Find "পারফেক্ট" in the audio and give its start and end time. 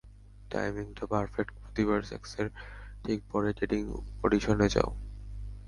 1.07-1.53